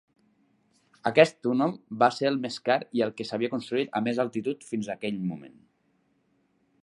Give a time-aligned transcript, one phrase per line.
[1.09, 4.67] Aquest túnel va ser el més car i el que s'havia construït a més altitud
[4.73, 5.61] fins a aquell moment.